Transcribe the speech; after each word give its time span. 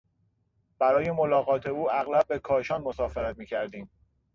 برای 0.79 1.11
ملاقات 1.11 1.65
او 1.67 1.91
اغلب 1.91 2.27
به 2.27 2.39
کاشان 2.39 2.81
مسافرت 2.81 3.37
میکردیم. 3.37 3.89